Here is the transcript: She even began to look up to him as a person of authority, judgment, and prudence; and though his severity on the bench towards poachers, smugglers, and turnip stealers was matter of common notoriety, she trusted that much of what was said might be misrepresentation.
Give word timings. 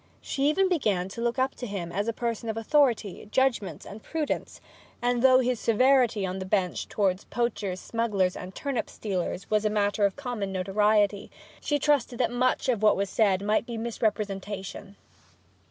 She 0.19 0.49
even 0.49 0.67
began 0.67 1.09
to 1.09 1.21
look 1.21 1.37
up 1.37 1.53
to 1.53 1.67
him 1.67 1.91
as 1.91 2.07
a 2.07 2.11
person 2.11 2.49
of 2.49 2.57
authority, 2.57 3.27
judgment, 3.31 3.85
and 3.85 4.01
prudence; 4.01 4.59
and 4.99 5.21
though 5.21 5.41
his 5.41 5.59
severity 5.59 6.25
on 6.25 6.39
the 6.39 6.45
bench 6.47 6.89
towards 6.89 7.25
poachers, 7.25 7.79
smugglers, 7.79 8.35
and 8.35 8.55
turnip 8.55 8.89
stealers 8.89 9.47
was 9.51 9.69
matter 9.69 10.03
of 10.03 10.15
common 10.15 10.51
notoriety, 10.51 11.29
she 11.61 11.77
trusted 11.77 12.17
that 12.17 12.31
much 12.31 12.67
of 12.67 12.81
what 12.81 12.97
was 12.97 13.11
said 13.11 13.43
might 13.43 13.67
be 13.67 13.77
misrepresentation. 13.77 14.95